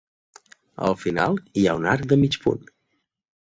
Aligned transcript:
Al 0.87 0.97
final 1.01 1.37
hi 1.63 1.67
ha 1.67 1.75
un 1.81 1.85
arc 1.93 2.09
de 2.15 2.19
mig 2.23 2.39
punt. 2.47 2.65